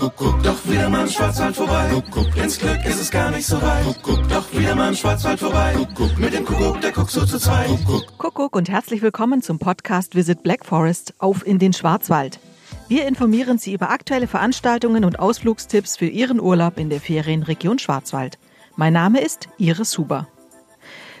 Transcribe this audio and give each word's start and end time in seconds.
Kuckuck, 0.00 0.42
doch 0.42 0.56
wieder 0.66 0.88
mal 0.88 1.02
im 1.02 1.08
Schwarzwald 1.08 1.54
vorbei. 1.54 1.90
Kuckuck, 1.90 2.34
ins 2.34 2.58
Glück 2.58 2.82
ist 2.86 3.02
es 3.02 3.10
gar 3.10 3.30
nicht 3.30 3.46
so 3.46 3.60
weit. 3.60 3.84
Kuckuck, 3.84 4.26
doch 4.30 4.50
wieder 4.50 4.74
mal 4.74 4.88
im 4.88 4.94
Schwarzwald 4.94 5.38
vorbei. 5.38 5.74
Kuckuck, 5.74 6.18
mit 6.18 6.32
dem 6.32 6.46
Kuckuck, 6.46 6.80
der 6.80 6.92
guckt 6.92 7.10
so 7.10 7.26
zu 7.26 7.38
zweit. 7.38 7.66
Kuckuck. 7.66 8.16
Kuckuck 8.16 8.56
und 8.56 8.70
herzlich 8.70 9.02
willkommen 9.02 9.42
zum 9.42 9.58
Podcast 9.58 10.14
Visit 10.14 10.42
Black 10.42 10.64
Forest 10.64 11.12
auf 11.18 11.46
in 11.46 11.58
den 11.58 11.74
Schwarzwald. 11.74 12.38
Wir 12.88 13.06
informieren 13.06 13.58
Sie 13.58 13.74
über 13.74 13.90
aktuelle 13.90 14.26
Veranstaltungen 14.26 15.04
und 15.04 15.18
Ausflugstipps 15.18 15.98
für 15.98 16.06
Ihren 16.06 16.40
Urlaub 16.40 16.78
in 16.78 16.88
der 16.88 17.02
Ferienregion 17.02 17.78
Schwarzwald. 17.78 18.38
Mein 18.76 18.94
Name 18.94 19.20
ist 19.20 19.50
Iris 19.58 19.98
Huber. 19.98 20.28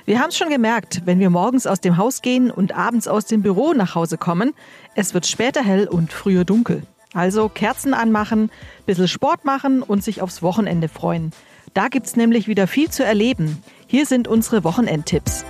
Wir 0.06 0.20
haben 0.20 0.30
es 0.30 0.38
schon 0.38 0.48
gemerkt, 0.48 1.02
wenn 1.04 1.18
wir 1.18 1.28
morgens 1.28 1.66
aus 1.66 1.82
dem 1.82 1.98
Haus 1.98 2.22
gehen 2.22 2.50
und 2.50 2.74
abends 2.74 3.08
aus 3.08 3.26
dem 3.26 3.42
Büro 3.42 3.74
nach 3.74 3.94
Hause 3.94 4.16
kommen, 4.16 4.54
es 4.94 5.12
wird 5.12 5.26
später 5.26 5.62
hell 5.62 5.86
und 5.86 6.14
früher 6.14 6.46
dunkel. 6.46 6.82
Also 7.12 7.48
Kerzen 7.48 7.94
anmachen, 7.94 8.50
bisschen 8.86 9.08
Sport 9.08 9.44
machen 9.44 9.82
und 9.82 10.04
sich 10.04 10.22
aufs 10.22 10.42
Wochenende 10.42 10.88
freuen. 10.88 11.32
Da 11.74 11.88
gibt's 11.88 12.16
nämlich 12.16 12.48
wieder 12.48 12.66
viel 12.66 12.90
zu 12.90 13.04
erleben. 13.04 13.62
Hier 13.86 14.06
sind 14.06 14.28
unsere 14.28 14.64
Wochenendtipps. 14.64 15.44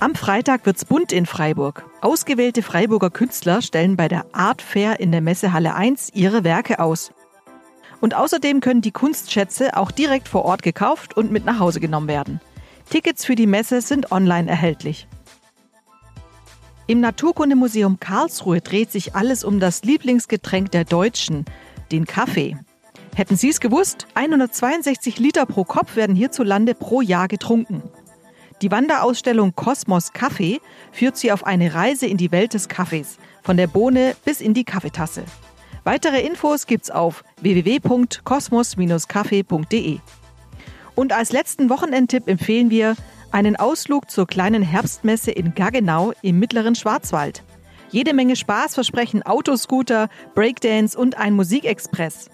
Am 0.00 0.14
Freitag 0.14 0.64
wird's 0.64 0.84
bunt 0.86 1.12
in 1.12 1.26
Freiburg. 1.26 1.84
Ausgewählte 2.00 2.62
Freiburger 2.62 3.10
Künstler 3.10 3.60
stellen 3.60 3.96
bei 3.96 4.08
der 4.08 4.24
Art 4.32 4.62
Fair 4.62 4.98
in 4.98 5.12
der 5.12 5.20
Messehalle 5.20 5.74
1 5.74 6.12
ihre 6.14 6.42
Werke 6.42 6.78
aus. 6.78 7.12
Und 8.00 8.14
außerdem 8.14 8.60
können 8.60 8.80
die 8.80 8.92
Kunstschätze 8.92 9.76
auch 9.76 9.90
direkt 9.90 10.26
vor 10.26 10.46
Ort 10.46 10.62
gekauft 10.62 11.16
und 11.16 11.30
mit 11.30 11.44
nach 11.44 11.58
Hause 11.58 11.80
genommen 11.80 12.08
werden. 12.08 12.40
Tickets 12.88 13.26
für 13.26 13.34
die 13.34 13.46
Messe 13.46 13.82
sind 13.82 14.10
online 14.10 14.50
erhältlich. 14.50 15.06
Im 16.90 16.98
Naturkundemuseum 16.98 18.00
Karlsruhe 18.00 18.60
dreht 18.60 18.90
sich 18.90 19.14
alles 19.14 19.44
um 19.44 19.60
das 19.60 19.84
Lieblingsgetränk 19.84 20.72
der 20.72 20.84
Deutschen, 20.84 21.44
den 21.92 22.04
Kaffee. 22.04 22.56
Hätten 23.14 23.36
Sie 23.36 23.48
es 23.48 23.60
gewusst? 23.60 24.08
162 24.14 25.20
Liter 25.20 25.46
pro 25.46 25.62
Kopf 25.62 25.94
werden 25.94 26.16
hierzulande 26.16 26.74
pro 26.74 27.00
Jahr 27.00 27.28
getrunken. 27.28 27.84
Die 28.60 28.72
Wanderausstellung 28.72 29.54
Kosmos 29.54 30.12
Kaffee 30.12 30.60
führt 30.90 31.16
Sie 31.16 31.30
auf 31.30 31.46
eine 31.46 31.74
Reise 31.74 32.06
in 32.06 32.16
die 32.16 32.32
Welt 32.32 32.54
des 32.54 32.68
Kaffees, 32.68 33.18
von 33.44 33.56
der 33.56 33.68
Bohne 33.68 34.16
bis 34.24 34.40
in 34.40 34.52
die 34.52 34.64
Kaffeetasse. 34.64 35.22
Weitere 35.84 36.26
Infos 36.26 36.66
gibt's 36.66 36.90
auf 36.90 37.22
www.kosmos-kaffee.de. 37.40 39.98
Und 40.96 41.12
als 41.12 41.30
letzten 41.30 41.70
Wochenendtipp 41.70 42.26
empfehlen 42.26 42.68
wir 42.68 42.96
einen 43.32 43.56
Ausflug 43.56 44.10
zur 44.10 44.26
kleinen 44.26 44.62
Herbstmesse 44.62 45.30
in 45.30 45.54
Gaggenau 45.54 46.12
im 46.22 46.38
mittleren 46.38 46.74
Schwarzwald. 46.74 47.42
Jede 47.90 48.14
Menge 48.14 48.36
Spaß 48.36 48.74
versprechen 48.74 49.22
Autoscooter, 49.22 50.08
Breakdance 50.34 50.98
und 50.98 51.18
ein 51.18 51.34
Musikexpress. 51.34 52.30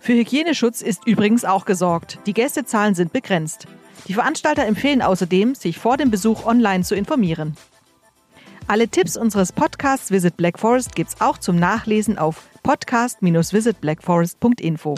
Für 0.00 0.12
Hygieneschutz 0.12 0.82
ist 0.82 1.06
übrigens 1.06 1.44
auch 1.44 1.64
gesorgt. 1.64 2.18
Die 2.26 2.34
Gästezahlen 2.34 2.94
sind 2.94 3.12
begrenzt. 3.12 3.66
Die 4.06 4.14
Veranstalter 4.14 4.66
empfehlen 4.66 5.02
außerdem, 5.02 5.54
sich 5.54 5.78
vor 5.78 5.96
dem 5.96 6.10
Besuch 6.10 6.44
online 6.46 6.84
zu 6.84 6.94
informieren. 6.94 7.56
Alle 8.66 8.88
Tipps 8.88 9.16
unseres 9.16 9.52
Podcasts 9.52 10.10
Visit 10.10 10.36
Black 10.36 10.58
Forest 10.58 10.94
gibt's 10.94 11.20
auch 11.20 11.38
zum 11.38 11.56
Nachlesen 11.56 12.18
auf 12.18 12.48
podcast-visitblackforest.info. 12.62 14.94